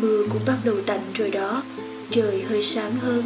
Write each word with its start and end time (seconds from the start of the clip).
Mưa 0.00 0.24
cũng 0.32 0.42
bắt 0.46 0.58
đầu 0.64 0.76
tạnh 0.86 1.00
rồi 1.14 1.30
đó, 1.30 1.62
trời 2.10 2.42
hơi 2.42 2.62
sáng 2.62 2.96
hơn. 2.96 3.24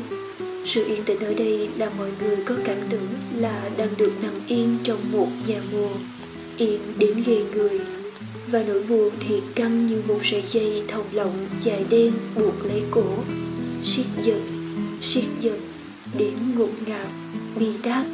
Sự 0.64 0.84
yên 0.84 1.04
tĩnh 1.04 1.20
ở 1.20 1.34
đây 1.34 1.68
là 1.76 1.90
mọi 1.98 2.10
người 2.20 2.36
có 2.44 2.54
cảm 2.64 2.76
tưởng 2.90 3.08
là 3.36 3.70
đang 3.76 3.89
được 3.99 4.12
nằm 4.23 4.33
yên 4.47 4.79
trong 4.84 4.99
một 5.13 5.29
nhà 5.47 5.60
mùa, 5.73 5.91
yên 6.57 6.81
đến 6.99 7.23
ghê 7.26 7.42
người. 7.55 7.81
Và 8.50 8.64
nỗi 8.68 8.82
buồn 8.82 9.11
thì 9.29 9.41
căng 9.55 9.87
như 9.87 10.02
một 10.09 10.18
sợi 10.23 10.43
dây 10.50 10.82
thòng 10.89 11.04
lọng 11.12 11.48
dài 11.62 11.84
đen 11.90 12.12
buộc 12.36 12.66
lấy 12.66 12.82
cổ, 12.91 13.04
siết 13.84 14.06
giật, 14.22 14.41
siết 15.00 15.25
giật, 15.41 15.59
đến 16.18 16.34
ngột 16.56 16.72
ngạt, 16.86 17.09
bi 17.59 17.66
đát. 17.82 18.06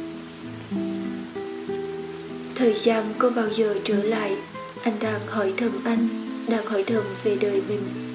Thời 2.55 2.75
gian 2.83 3.05
có 3.17 3.29
bao 3.29 3.49
giờ 3.49 3.75
trở 3.83 4.03
lại, 4.03 4.35
anh 4.83 4.95
đang 5.01 5.21
hỏi 5.27 5.53
thầm 5.57 5.71
anh, 5.83 6.07
đang 6.47 6.65
hỏi 6.65 6.83
thầm 6.83 7.03
về 7.23 7.37
đời 7.41 7.61
mình. 7.67 8.10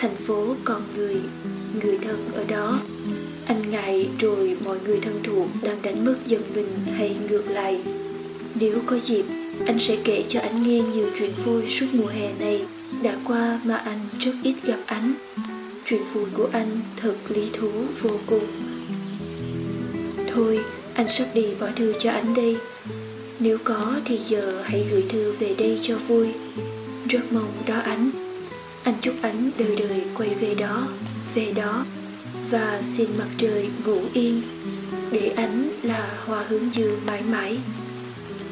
Thành 0.00 0.16
phố 0.16 0.54
còn 0.64 0.82
người, 0.96 1.16
người 1.82 1.98
thân 1.98 2.30
ở 2.34 2.44
đó. 2.44 2.80
Anh 3.46 3.70
ngại 3.70 4.08
rồi 4.18 4.56
mọi 4.64 4.78
người 4.84 4.98
thân 5.02 5.20
thuộc 5.22 5.48
đang 5.62 5.82
đánh 5.82 6.04
mất 6.04 6.16
dần 6.26 6.42
mình 6.54 6.68
hay 6.96 7.16
ngược 7.28 7.50
lại. 7.50 7.80
Nếu 8.54 8.78
có 8.86 8.98
dịp, 9.04 9.24
anh 9.66 9.78
sẽ 9.80 9.96
kể 10.04 10.24
cho 10.28 10.40
anh 10.40 10.62
nghe 10.62 10.80
nhiều 10.80 11.06
chuyện 11.18 11.32
vui 11.44 11.66
suốt 11.66 11.86
mùa 11.92 12.06
hè 12.06 12.32
này 12.38 12.64
đã 13.02 13.16
qua 13.28 13.60
mà 13.64 13.76
anh 13.76 13.98
rất 14.20 14.32
ít 14.42 14.54
gặp 14.62 14.78
anh. 14.86 15.14
Chuyện 15.86 16.02
vui 16.12 16.26
của 16.34 16.48
anh 16.52 16.80
thật 16.96 17.14
lý 17.28 17.50
thú 17.52 17.70
vô 18.02 18.10
cùng. 18.26 18.46
Thôi, 20.34 20.60
anh 20.94 21.08
sắp 21.08 21.26
đi 21.34 21.46
bỏ 21.60 21.66
thư 21.76 21.92
cho 21.98 22.10
anh 22.10 22.34
đây. 22.34 22.56
Nếu 23.38 23.58
có 23.64 23.94
thì 24.04 24.18
giờ 24.28 24.62
hãy 24.64 24.86
gửi 24.90 25.04
thư 25.08 25.32
về 25.32 25.54
đây 25.58 25.78
cho 25.82 25.98
vui. 26.08 26.28
Rất 27.08 27.32
mong 27.32 27.52
đó 27.66 27.80
anh. 27.84 28.29
Anh 28.84 28.94
chúc 29.00 29.14
ánh 29.22 29.50
đời 29.58 29.76
đời 29.76 30.04
quay 30.18 30.28
về 30.28 30.54
đó, 30.54 30.88
về 31.34 31.52
đó 31.52 31.84
và 32.50 32.82
xin 32.82 33.06
mặt 33.18 33.28
trời 33.38 33.70
ngủ 33.84 34.00
yên 34.12 34.42
để 35.12 35.28
ánh 35.28 35.70
là 35.82 36.10
hoa 36.26 36.44
hướng 36.48 36.74
dương 36.74 37.00
mãi 37.06 37.22
mãi. 37.22 37.58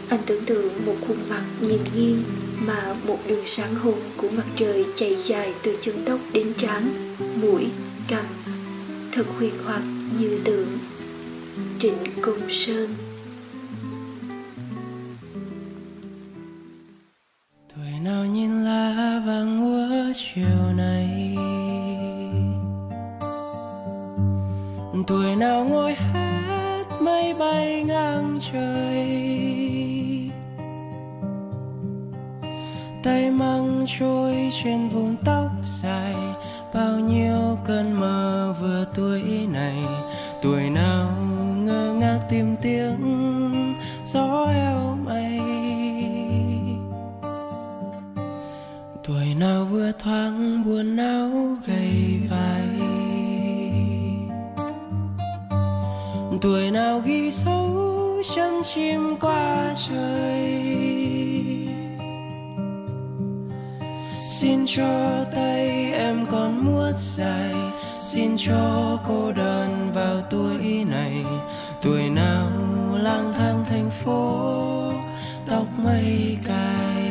Anh 0.09 0.21
tưởng 0.27 0.45
tượng 0.45 0.87
một 0.87 0.97
khuôn 1.09 1.17
mặt 1.31 1.45
nhìn 1.61 1.81
nghiêng 1.97 2.23
mà 2.67 2.95
một 3.07 3.19
đường 3.29 3.47
sáng 3.47 3.75
hồn 3.75 3.99
của 4.17 4.29
mặt 4.37 4.47
trời 4.57 4.85
chạy 4.95 5.17
dài 5.17 5.55
từ 5.63 5.77
chân 5.81 5.95
tóc 6.07 6.21
đến 6.33 6.53
trán, 6.59 6.89
mũi, 7.41 7.67
cằm, 8.09 8.25
thật 9.13 9.27
huyền 9.39 9.55
hoặc 9.65 9.83
như 10.19 10.41
tượng. 10.45 10.79
Trịnh 11.79 11.97
Công 12.21 12.41
Sơn 12.49 12.95
Tuổi 17.77 18.01
nào 18.05 18.27
nhìn 18.27 18.58
bay 27.39 27.83
ngang 27.87 28.39
trời. 28.53 29.09
Tay 33.03 33.31
mang 33.31 33.87
trôi 33.99 34.51
trên 34.63 34.89
vùng 34.89 35.17
tóc 35.25 35.51
dài, 35.83 36.15
Bao 36.75 36.99
nhiêu 36.99 37.59
cơn 37.67 37.93
mơ 37.93 38.55
vừa 38.61 38.85
tuổi 38.95 39.23
này. 39.53 39.77
Tuổi 40.43 40.71
nào 40.71 41.11
ngơ 41.57 41.95
ngác 42.01 42.21
tìm 42.31 42.57
tiếng 42.63 43.75
gió 44.07 44.47
eo 44.55 44.99
mây. 45.05 45.41
Tuổi 49.05 49.35
nào 49.41 49.65
vừa 49.65 49.93
thoáng 49.99 50.65
buồn 50.65 50.97
não 50.97 51.57
gầy 51.67 52.21
vai 52.31 52.98
tuổi 56.41 56.71
nào 56.71 57.03
ghi 57.05 57.31
dấu 57.31 58.23
chân 58.35 58.63
chim 58.75 59.17
qua 59.21 59.75
trời. 59.89 60.65
Xin 64.21 64.65
cho 64.67 65.25
tay 65.35 65.93
em 65.93 66.27
còn 66.31 66.65
muốt 66.65 66.93
dài, 67.17 67.55
xin 67.99 68.37
cho 68.39 68.99
cô 69.09 69.33
đơn 69.33 69.93
vào 69.95 70.23
tuổi 70.31 70.85
này. 70.91 71.25
Tuổi 71.83 72.11
nào 72.11 72.51
lang 72.93 73.33
thang 73.33 73.65
thành 73.69 73.91
phố, 73.91 74.93
tóc 75.51 75.67
mây 75.85 76.39
cài 76.47 77.03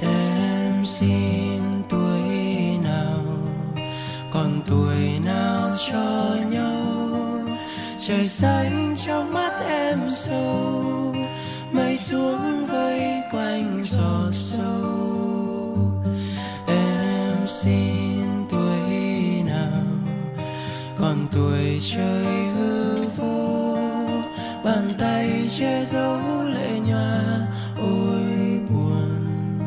em 0.00 0.84
xin 0.84 1.49
trời 8.02 8.24
xanh 8.24 8.96
trong 9.06 9.32
mắt 9.32 9.52
em 9.68 10.10
sâu, 10.10 11.14
mây 11.72 11.96
xuống 11.96 12.66
vây 12.66 13.22
quanh 13.32 13.84
gió 13.84 14.30
sâu. 14.32 14.82
Em 16.66 17.46
xin 17.46 18.24
tuổi 18.50 19.42
nào, 19.46 19.84
còn 20.98 21.26
tuổi 21.32 21.78
trời 21.80 22.24
hư 22.56 22.94
vô, 23.16 23.76
bàn 24.64 24.88
tay 24.98 25.48
che 25.58 25.84
giấu 25.84 26.44
lệ 26.44 26.78
nhòa, 26.86 27.46
ôi 27.76 28.60
buồn. 28.70 29.58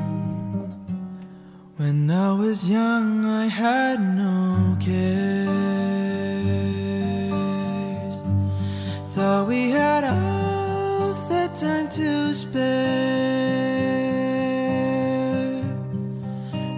When 1.78 2.10
I 2.10 2.30
was 2.40 2.70
young, 2.70 3.42
I 3.44 3.48
had 3.50 4.00
no 4.00 4.58
care. 4.86 5.63
To 11.96 12.34
spare. 12.34 13.04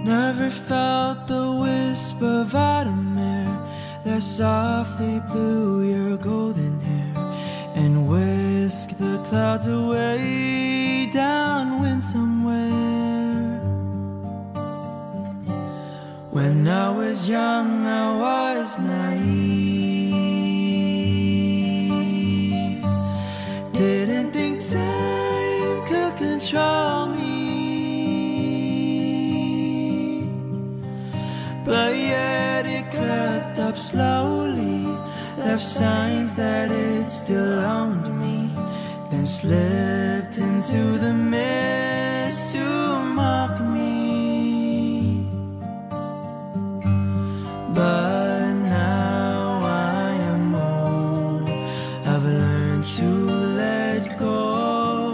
Never 0.04 0.50
felt 0.50 1.28
the 1.28 1.52
wisp 1.52 2.22
of 2.22 2.54
autumn 2.54 3.18
air 3.18 3.50
That 4.04 4.22
softly 4.22 5.20
blew 5.32 5.90
your 5.90 6.18
golden 6.18 6.80
hair 6.82 7.14
And 7.76 8.08
whisked 8.10 8.98
the 9.00 9.18
clouds 9.30 9.68
away 9.68 11.10
downwind 11.14 12.04
somewhere 12.04 13.60
When 16.32 16.68
I 16.68 16.90
was 16.92 17.28
young 17.28 17.88
I 17.88 18.16
was 18.20 18.78
naive 18.78 19.55
Left 35.56 35.68
signs 35.68 36.36
that 36.36 36.70
it 36.70 37.10
still 37.10 37.62
owned 37.62 38.20
me. 38.20 38.50
Then 39.10 39.26
slipped 39.26 40.38
into 40.38 40.98
the 41.00 41.14
mist 41.14 42.52
to 42.52 42.66
mock 43.16 43.62
me. 43.62 45.26
But 47.74 48.52
now 48.52 49.62
I 49.64 50.10
am 50.34 50.56
old. 50.56 51.50
I've 52.06 52.26
learned 52.26 52.84
to 52.98 53.10
let 53.56 54.20
go. 54.20 55.14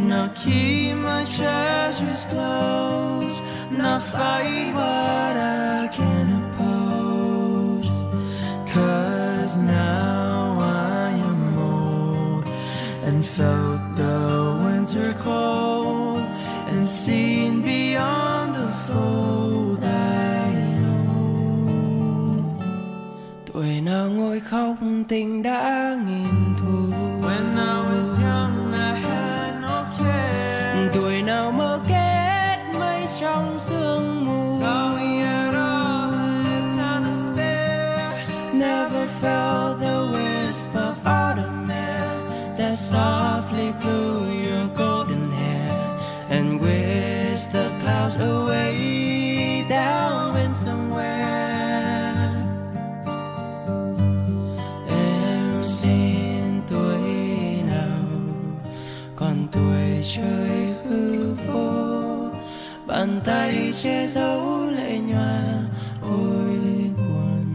Not 0.00 0.34
keep 0.34 0.94
my 0.96 1.24
treasures 1.26 2.24
close. 2.32 3.36
Not 3.70 4.00
fight 4.00 4.72
seen 17.42 17.62
beyond 17.62 18.54
the 18.54 18.68
fold 18.86 19.82
I 19.82 20.54
know. 20.78 21.06
Tuổi 23.52 23.80
nào 23.80 24.10
ngồi 24.10 24.40
khóc 24.40 24.76
tình 25.08 25.42
đã 25.42 25.96
nghìn 26.06 26.54
thu. 26.58 26.96
When 27.26 27.56
I 27.56 27.76
was 27.90 28.08
young 28.24 28.72
I 28.72 29.00
had 29.00 29.62
no 29.62 29.84
care. 29.98 30.90
Tuổi 30.94 31.22
nào 31.22 31.52
mơ 31.52 31.80
kết 31.88 32.58
mây 32.80 33.06
trong 33.20 33.58
sương 33.60 34.24
mù. 34.26 34.60
Thought 34.60 34.96
we 34.96 35.06
had 35.20 35.54
all 35.54 36.10
the 36.10 36.60
time 36.76 37.04
to 37.04 37.12
spare 37.22 38.26
Never 38.52 39.06
felt 39.22 39.80
the 39.80 40.01
gone 50.52 50.64
somewhere. 50.64 52.12
Em 54.88 55.64
xin 55.64 56.62
tuổi 56.70 57.00
nào, 57.66 58.04
còn 59.16 59.46
tuổi 59.52 60.04
chơi 60.16 60.74
hư 60.84 61.34
vô. 61.34 62.30
Bàn 62.86 63.20
tay 63.24 63.72
che 63.82 64.06
giấu 64.06 64.66
lệ 64.66 64.98
nhòa, 64.98 65.42
ôi 66.02 66.58
buồn. 66.96 67.46